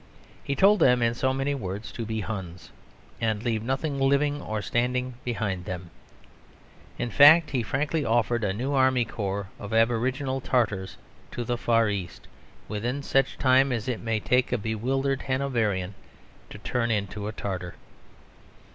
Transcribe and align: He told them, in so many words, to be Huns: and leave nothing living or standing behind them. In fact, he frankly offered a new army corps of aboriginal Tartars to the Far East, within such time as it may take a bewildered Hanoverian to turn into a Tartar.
He 0.43 0.55
told 0.55 0.79
them, 0.79 1.03
in 1.03 1.13
so 1.13 1.31
many 1.31 1.53
words, 1.53 1.91
to 1.91 2.07
be 2.07 2.21
Huns: 2.21 2.71
and 3.21 3.43
leave 3.43 3.61
nothing 3.61 3.99
living 3.99 4.41
or 4.41 4.59
standing 4.59 5.13
behind 5.23 5.65
them. 5.65 5.91
In 6.97 7.11
fact, 7.11 7.51
he 7.51 7.61
frankly 7.61 8.03
offered 8.03 8.43
a 8.43 8.51
new 8.51 8.73
army 8.73 9.05
corps 9.05 9.49
of 9.59 9.75
aboriginal 9.75 10.41
Tartars 10.41 10.97
to 11.29 11.43
the 11.43 11.55
Far 11.55 11.87
East, 11.87 12.27
within 12.67 13.03
such 13.03 13.37
time 13.37 13.71
as 13.71 13.87
it 13.87 13.99
may 13.99 14.19
take 14.19 14.51
a 14.51 14.57
bewildered 14.57 15.21
Hanoverian 15.21 15.93
to 16.49 16.57
turn 16.57 16.89
into 16.89 17.27
a 17.27 17.31
Tartar. 17.31 17.75